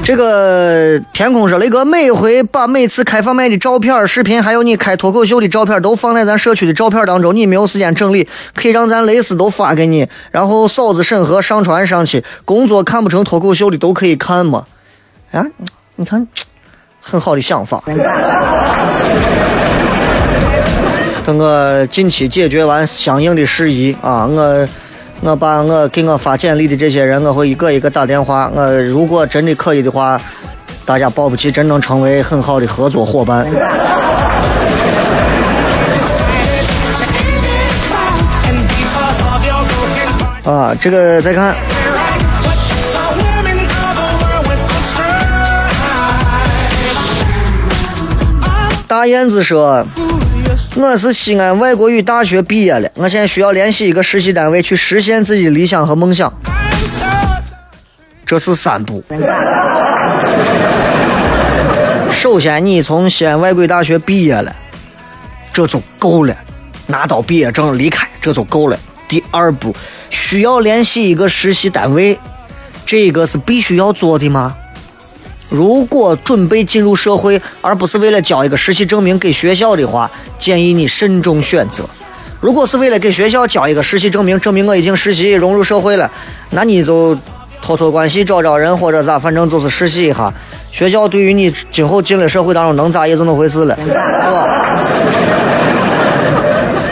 [0.07, 7.35] 这个天空说：“雷哥，每回把每次开放麦的照片、视频，还有你开脱口秀的照片，都放在咱社区的照片当中。
[7.35, 12.23] 你没有时间整理，可以让咱蕾丝都发给你，然后嫂子审核上传上去。
[12.45, 14.63] 工作看不成脱口秀的都可以看嘛？
[15.33, 15.45] 啊，
[15.97, 16.25] 你看，
[17.01, 17.83] 很好的想法。
[21.25, 24.67] 等我近期解决完相应的事宜啊，我
[25.21, 28.49] 我把我给我发简历的这些人，我会一个一个打电话。
[28.53, 30.19] 我如果真的可以的话，
[30.85, 33.45] 大家保不齐真能成为很好的合作伙伴。
[40.45, 41.53] 啊，这个再看，
[48.87, 49.85] 大燕子说。
[50.75, 56.31] 我是西安外国语大学毕业了，我现在需要联系一个实习单位去实现自己的理想和梦想。
[58.25, 59.03] 这是三步。
[62.11, 64.55] 首先，你从西安外国语大学毕业了，
[65.53, 66.35] 这就够了，
[66.87, 68.77] 拿到毕业证离开，这就够了。
[69.07, 69.75] 第二步，
[70.09, 72.19] 需要联系一个实习单位，
[72.85, 74.55] 这个是必须要做的吗？
[75.49, 81.83] 如果准备进入社会，而不是为了交一个实习证明给学校的话，建议你慎重选择。
[82.39, 86.09] 如果是为了给学校交一个实习证明，证明我已经实习融入社会了，
[86.51, 87.17] 那你就
[87.61, 90.31] 托托关系找找人或者咋，反正就是实习一下。
[90.71, 94.83] 学校对于你今后进了社会当中能咋也就那回事了，是吧？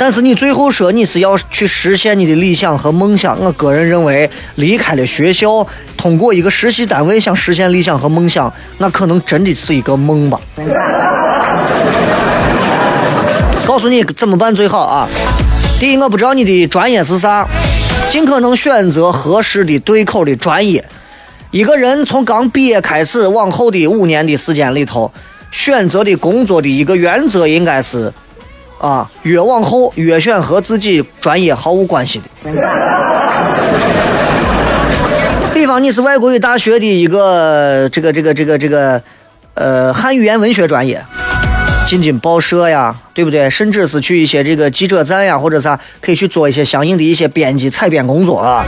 [0.06, 5.66] 但是你最后说你是要去实现你的理想和梦想，我个人认为离开了学校，
[5.98, 10.40] 通过一个实习单位想实现理想和梦想，那可能真的是一个梦吧。
[13.66, 15.10] 告诉你怎么办最好啊！
[15.80, 17.48] 第一，我不知道你的专业是啥，
[18.12, 20.86] 尽可能选择合适的对口的专业。
[21.50, 25.12] 一个人从刚毕业开始，往后的五年的时间里头，
[25.50, 28.14] 选择的工作的一个原则应该是，
[28.80, 32.26] 啊，越往后越选和自己专业毫无关系的。
[35.54, 39.02] 比方你是外国语大学的一个这个这个这个这个，
[39.54, 41.04] 呃，汉语言文学专业，
[41.88, 43.50] 进进报社呀，对不对？
[43.50, 48.66] 甚至是去一些这个记者站呀，或者啥，可以去做一些相应的一些编辑、采编工作啊。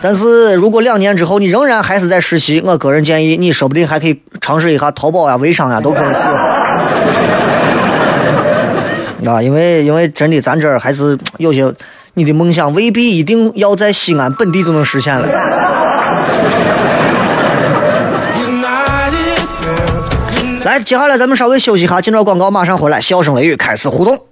[0.00, 6.20] 但是如果两年之后你仍然还是在实习，我个人建议你说不定还可以尝试一下淘宝呀、微商呀，都可以试。
[9.26, 11.72] 啊，因为因为真的咱这儿还是有些
[12.14, 15.26] 你的梦想未必一定要在西安本地就能实现了。
[20.62, 24.26] 来，接下来咱们稍微休息一下，进段广告，马上回来，笑声雷雨开始互动。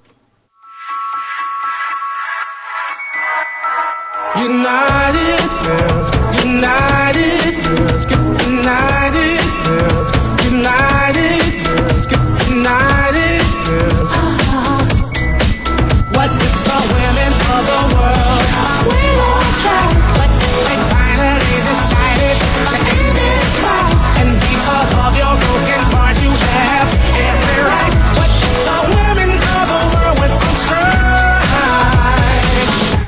[4.37, 6.11] United girls,
[6.45, 7.38] United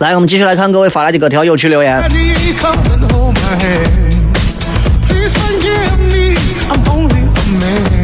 [0.00, 2.00] 来，我们继续来看各位发来的各条有趣留言。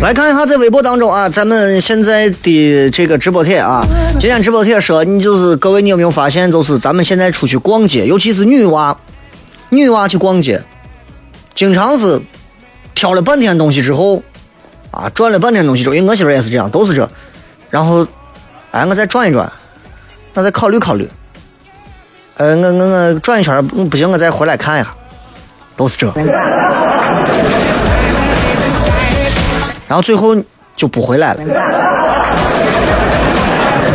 [0.02, 3.82] 来看一下在微博当中啊，咱们现在的这个直播贴啊，
[4.20, 8.94] 今天直播贴说，你就是各位，你有没有发现，就是咱们现在出去逛街，尤其是女娃，
[9.70, 10.62] 女娃去逛街，
[11.54, 12.20] 经常是
[12.94, 14.22] 挑了半天东西之后，
[14.90, 17.09] 啊，转了半天东西之后，因为我媳妇也是这样，都是这，
[17.70, 18.06] 然后，
[18.70, 19.51] 哎，我再转一转，
[20.34, 21.09] 我再考虑考虑，
[22.39, 24.91] 呃，我我我转一圈不行，我再回来看一下，
[25.74, 26.12] 都是这。
[29.89, 30.37] 然后最后
[30.76, 31.41] 就不回来了。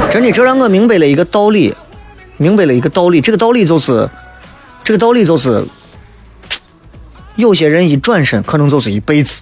[0.10, 1.76] 真的，这让我明白了一个道理，
[2.38, 3.22] 明白了一个道理。
[3.22, 4.10] 这个道理就是，
[4.84, 5.64] 这个道理就是，
[7.36, 9.40] 有些人一转身可能就是一辈子。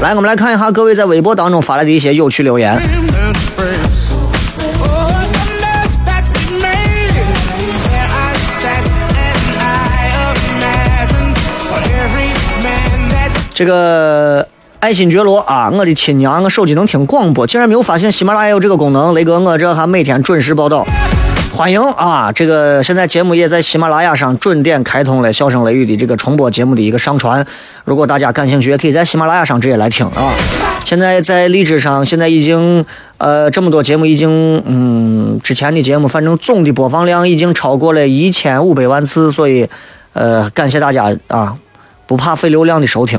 [0.00, 2.80] 来，我们来看一下各位在微博当中发来的一些有趣留言。
[13.60, 14.48] 这个
[14.78, 19.12] 爱新觉罗啊，我的亲娘，我手机能听广播，竟然没有发现喜马拉雅有这个功能。
[19.12, 20.82] 雷哥，我这还每天准时报道。
[21.52, 22.32] 欢迎啊！
[22.32, 27.46] 这个现在节目也在喜马拉雅上准点开通了笑声雷雨的这个重播节目的一个上传。
[27.84, 30.32] 如果大家感兴趣，也可以在喜马拉雅上直接来听啊。
[30.86, 32.82] 现在在荔枝上，现在已经
[33.18, 39.68] 呃这么多节目已经嗯之前的节目，反正总的播放量已经超过了一千五百万次，所以
[40.14, 41.54] 呃感谢大家啊，
[42.10, 43.16] 不怕费流量的收听。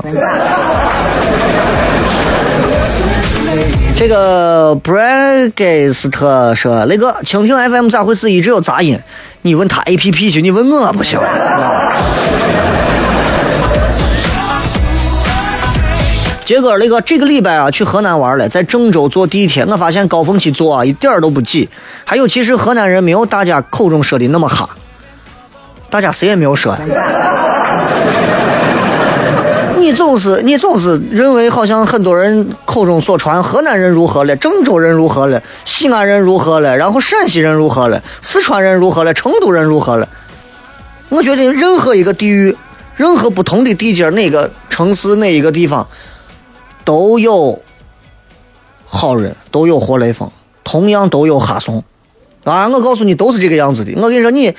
[3.96, 8.30] 这个 Bragest 说：“雷哥，蜻蜓 FM 咋回事？
[8.30, 9.00] 一直有杂音。
[9.40, 11.18] 你问他 APP 去，你问我不行。
[16.44, 21.70] 杰哥，雷哥这个礼拜啊，去河南玩了，在郑州坐地铁，我发现高峰期坐啊一点都不挤。
[22.04, 24.68] 还有，其实河南人没有大家口中说的那么哈，
[25.88, 26.76] 大家谁也没有说。
[29.82, 40.08] 你总是你总是认为好像很多人口中所传河南人如何了，郑州人如何了，西安人如何了，然后陕西人如何了，四川人如何了，成都人如何了。
[41.08, 42.56] 我觉得任何一个地域，
[42.96, 45.86] 任何不同的地界，哪个城市哪一个地方，
[46.84, 47.60] 都有
[48.86, 50.30] 好人，都有活雷锋，
[50.62, 51.82] 同样都有哈怂。
[52.44, 53.92] 啊，我告诉你，都是这个样子的。
[53.96, 54.54] 我跟你说，你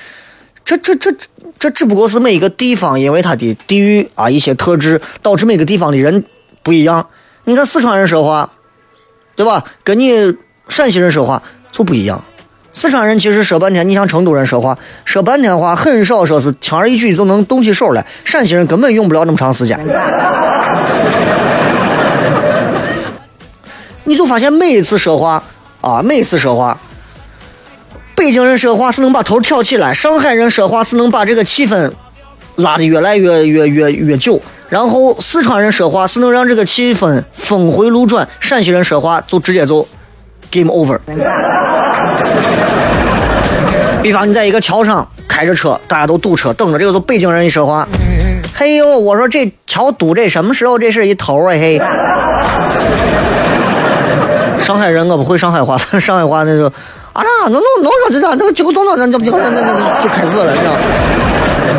[0.66, 1.14] 这这这
[1.60, 6.24] 这只不过是每一个地方因为它的地域啊一些特质，导致每个地方的人
[6.62, 7.08] 不一样。
[7.46, 8.50] 你看四川人说话，
[9.36, 9.66] 对吧？
[9.84, 10.36] 跟你
[10.70, 12.24] 陕西人说话就不一样。
[12.72, 18.06] 四川人其实说半天，你像成都人说话，说半天话很少说是轻而易举就能动起手来。
[18.24, 19.78] 陕西人根本用不了那么长时间。
[24.06, 25.44] 你就发现每一次说话
[25.82, 26.80] 啊，每一次说话，
[28.16, 31.92] 北京人说话是能把头挑起来，上海人说话是能把这个气氛
[32.56, 39.86] 拉得越来越越越越久，然后四川人说话是能让这个气氛峰回路转，陕西人说话就直接就
[40.52, 40.98] game over。
[44.02, 47.88] 比方你在一个桥上开着车，大家都堵车等着，这个时候北京人一说话，
[48.54, 50.78] 嘿呦，我说这桥堵这什么时候？
[50.78, 51.82] 这是一头啊嘿。
[54.62, 56.72] 上海人我不会上海话，上海话那就
[57.14, 60.74] 啊那那那说这样，这个几个动作那就就那那那就开始了，你知道。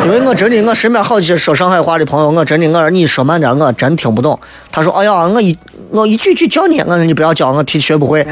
[0.05, 4.39] 因为我真的，我身边好几些说上海话的朋友，我真的，我说你说慢点，我真听不懂。
[4.71, 5.57] 他说：“哎呀，我一
[5.91, 8.25] 我一句句教你，我说你不要教，我听学不会。”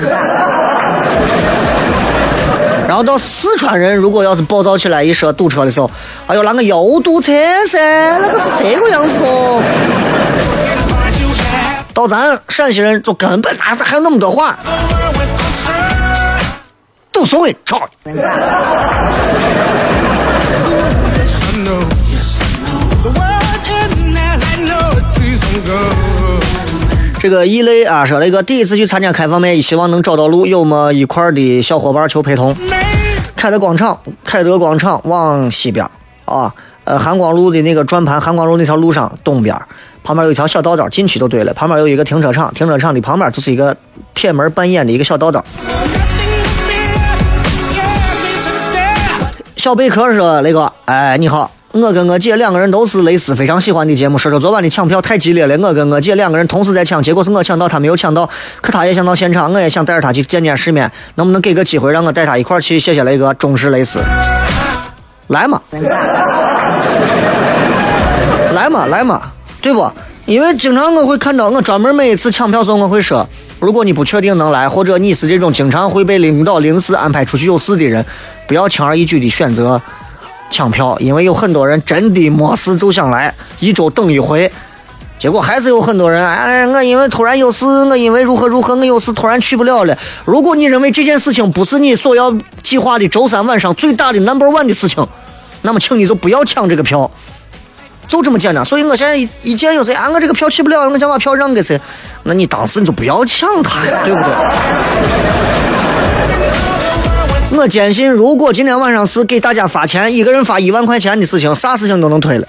[2.87, 5.89] 然后到四川人，如果要是暴躁起来，一说堵车的时候，
[6.27, 7.31] 哎呦，那个又堵车
[7.67, 7.79] 噻，
[8.19, 9.61] 那个是这个样子哦。
[11.93, 14.57] 到咱陕西人就根本哪还有那么多话，
[17.13, 17.79] 都所谓操。
[27.19, 32.53] 这个异类啊，说了一个第一次去参加开放麦，希望能找到路，有么一块的小伙伴求陪同。
[33.37, 35.89] 凯德广场，凯德广场往西边
[36.25, 36.53] 啊，
[36.83, 39.55] 呃，韩光路的那个转盘，韩光路那条路上东边，
[40.03, 41.53] 旁边有一条小道道，进去就对了。
[41.53, 43.77] 旁边有一个停车场，停车场的旁边就是一个
[44.13, 45.43] 铁门半掩的一个小道道。
[49.63, 54.17] 小贝壳说：“雷哥，哎，你好，我跟我姐两个人都是蕾丝非常喜欢的节目。
[54.17, 58.29] 说说昨晚的抢票太激烈了，我跟我姐两个人同时在抢，结果是我抢到，她没有抢到。
[58.59, 62.77] 可她也想到现场，我也想带着她去见见世面，能不能给个机会让我带她一块去？
[62.77, 64.01] 谢谢雷哥，忠实蕾丝，
[65.27, 65.61] 来嘛，
[68.51, 69.21] 来嘛，来嘛，
[69.61, 69.89] 对不？
[70.25, 73.25] 因为经常我会看到，我专门每一次抢票时候我会说，
[73.63, 78.05] 如果你不确定能来，或者你是这种经常会被领导临时安排出去有事的人，
[78.45, 79.81] 不要轻而易举的选择
[80.51, 84.51] 抢票，因为有很多人真的没事就想来，一周等一回，
[85.17, 89.97] 结果还是有很多人，哎，我因为突然有事，我因为如何如何，我有事突然去不了了。
[90.25, 95.07] 如果你认为这件事情不是你所要计划的周三晚上最大的 number one 的事情，
[95.61, 97.09] 那么请你就不要抢这个票。
[98.07, 101.79] 就这么简单，所以我现在一一见有谁啊，我这个票去不了，我想把票让给谁，
[102.23, 104.29] 那你当时你就不要抢他呀， 对不对？
[107.57, 112.47] 我坚信，如果今天晚上是给大家发钱，一个人发一万块钱的事情，啥事情都能推了。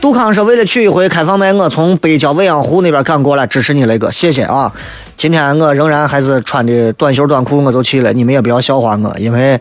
[0.00, 4.72] 杜康说：“为了去一回开放麦，我从北郊未央湖那边赶过来支持你雷哥，谢谢啊！
[5.16, 9.60] 今天我仍然还是穿的短袖短裤，我就去了，你们也不要笑话我，因为。”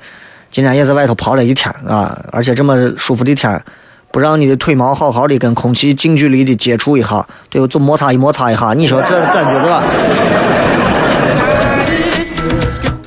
[0.52, 3.64] 今天也在外头跑了一天啊，而且这么舒服的天，
[4.12, 7.68] 不让你的腿毛好好的跟空气近距离的接触一下，对吧？
[7.68, 9.84] 就摩擦一摩擦一下，你说这感觉对吧？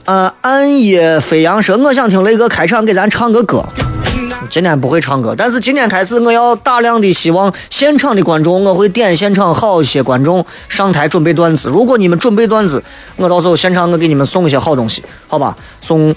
[0.07, 3.63] 啊，暗夜飞扬说，我想听雷哥开场给咱唱个歌。
[4.51, 11.69] 今天不会唱歌，但是今天开始我要大量的希望现场的观众，我会点现场好些观众上台准备段子。
[11.69, 12.83] 如果你们准备段子，
[13.17, 15.57] 我到时候现场我给你们送一些好东西，好吧？
[15.81, 16.15] 送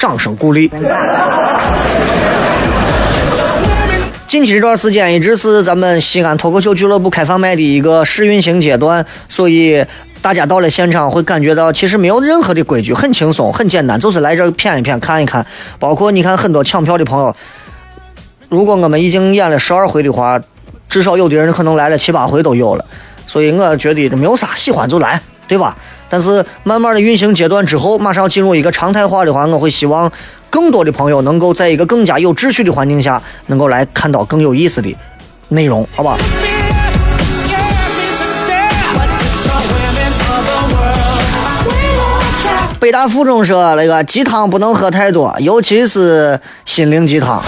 [0.00, 0.70] 掌声鼓励。
[4.26, 9.84] 近期这段时间一直是咱们西安脱口秀俱乐部开放麦的一个试运行阶段，所以
[10.22, 15.44] 大家到了现场会感觉到其实没有任何的规矩，很轻松，很简单，就是来这儿谝一谝，看一看。
[15.78, 17.36] 包括你看很多抢票的朋友，
[18.48, 20.40] 如果我们已经演了十二回的话，
[20.88, 22.84] 至少有的人可能来了七八回都有了。
[23.26, 25.76] 所以我觉得没有啥，喜欢就来，对吧？
[26.10, 30.12] 但是慢慢的运行阶段之后，马上进入一个常态化的话，我会希望
[30.50, 34.94] 更多的朋友能够在一个更加有秩序的环境下，能够来看到更有意思的
[35.48, 36.18] 内容，好吧？
[42.80, 47.42] 北大附中说那个鸡汤不能喝太多，尤其是心灵鸡汤。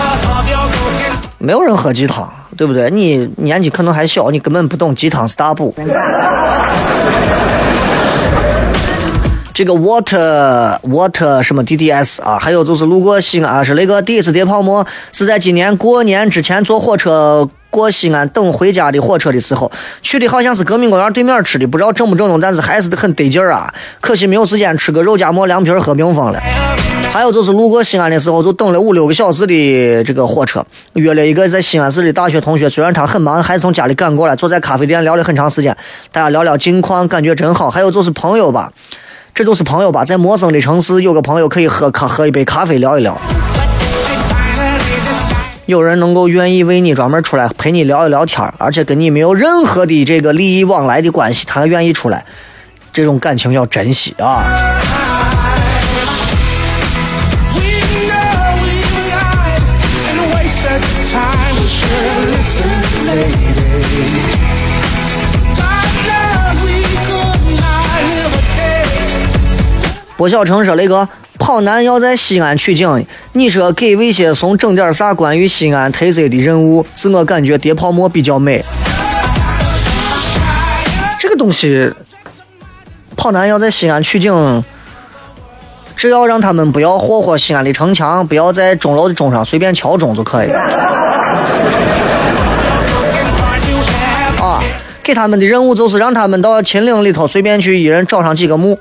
[1.39, 2.91] 没有人喝鸡汤，对不对？
[2.91, 5.75] 你年纪可能还小，你根本不懂鸡汤是大补。
[9.55, 19.71] 这个 water water 什么 DDS 啊，还有就是路过西安啊是那个第一次叠泡馍，是在今年过年之前坐火车过西安等回家的火车的时候，
[20.03, 23.73] 去的好像是革命公园对面吃的，不知道正不正宗，但是还是很得劲儿啊。
[24.01, 26.41] 可惜没有时间吃个肉夹馍凉皮儿喝冰峰了。
[27.13, 35.77] 还有就是路过西安的时候，就等了五六个小时的这个火车，约了一个在西安市的大学同学，虽然他很忙，还是从家里赶过来，坐在咖啡店聊了很长时间，
[36.11, 37.71] 大家聊聊近况，感觉真好。
[37.71, 38.73] 还有就是朋友吧，
[39.35, 43.19] 这就是朋友吧，在陌生的城市有个朋友可以喝咖喝一杯咖啡聊一聊，
[45.65, 52.23] 有人能够愿意为你专门出来陪你聊一聊天，而且跟你没有任何的这个利益往来的关系，他愿意出来，
[52.93, 54.45] 这种感情要珍惜啊。
[70.23, 76.87] 郭晓成说：“雷哥，跑男要在西安取景，你说给魏些松整点啥关于西安特色的任务？
[76.95, 78.65] 自我感觉叠泡沫比较美。
[81.19, 81.93] 这个东西，
[83.17, 84.63] 跑男要在西安取景，
[85.97, 90.61] 只要让他们不要霍霍西安的城墙，不要在钟楼的钟上随便敲钟就可以了。
[94.41, 94.63] 啊，
[95.03, 98.79] 给他们的任务就是让他们到秦岭里头随便去一人找上几个墓。”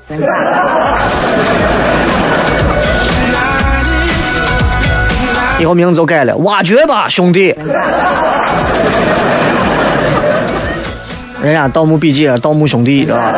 [5.62, 7.54] 以后名字就改了，挖掘吧，兄弟。
[11.40, 13.32] 人家《盗墓笔记》《盗墓兄弟》是吧？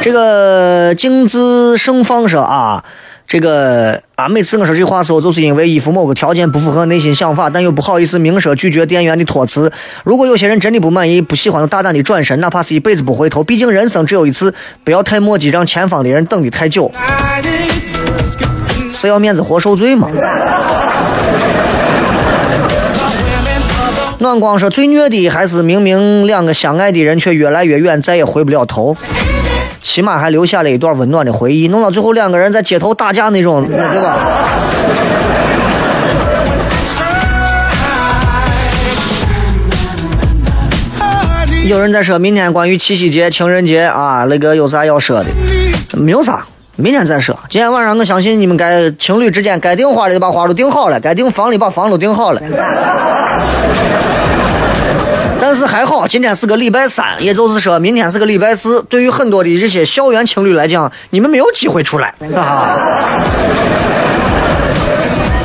[0.00, 2.82] 这个精子盛放说啊，
[3.28, 9.70] 这个啊，每次我说这话的时候，就是因为衣服某个条件不符合内心想法，但又不好意思明说拒绝店员的托辞。
[10.02, 13.44] 如果有些人真的不满意、不喜欢，就大胆的转身，哪怕是一辈子不回头。
[13.44, 16.90] 毕竟人生只有一次，不要太磨叽，让前方的人等的太久。
[18.92, 20.08] 是要面子活受罪吗？
[24.18, 28.96] 暖光说最虐的还是明明两个相爱的人却越来越远，再也回不了头。
[29.80, 34.16] 起码还留下了一段温暖的回忆，弄到最后两个人在街头打架那种，对吧？
[41.66, 45.26] 有人在说明天关于七夕节、情人节啊，那个有啥要说的？
[45.98, 47.38] 没有啥，明天再说。
[47.50, 52.40] 今天晚上我相信你们该情侣之间该订花的把花都订好了，该订房的把房都订好了。
[55.38, 58.82] 但是还好，今天是个礼拜三，也就是说明天是个礼拜四。
[58.84, 62.78] 对于很多的这些校园情侣来讲，你们没有机会出来啊。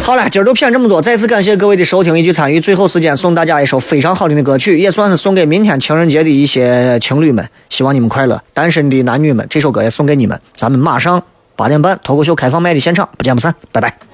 [0.07, 2.61] 好了，今儿就骗这么多，再次感谢各位的收听以及参与。
[2.61, 8.41] 最后时间送大家一首非常好听的歌曲，也算是送给明天情人节的一些情侣们，希望你们快乐。
[8.53, 10.39] 单身的男女们，这首歌也送给你们。
[10.53, 11.21] 咱们马上
[11.57, 14.06] 八点半脱口秀开放麦的现场，不见不散，拜拜。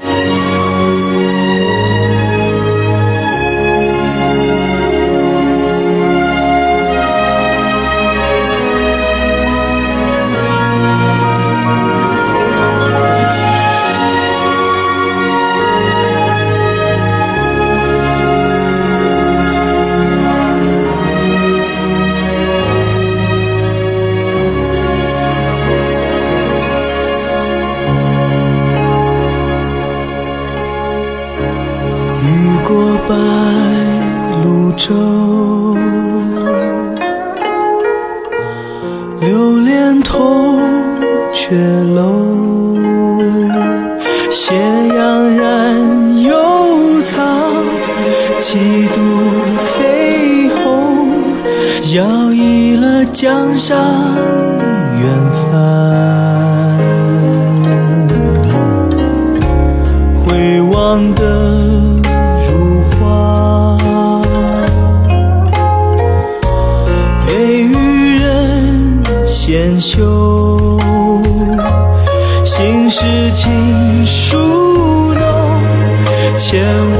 [33.07, 33.15] 白
[34.41, 34.93] 鹭洲
[39.19, 40.59] 留连，铜
[41.33, 41.55] 雀
[41.95, 42.77] 楼
[44.31, 44.55] 斜
[44.95, 47.21] 阳染幽草，
[48.39, 49.01] 几度
[49.57, 51.09] 飞鸿
[51.93, 54.22] 摇曳了江上。
[76.53, 76.92] się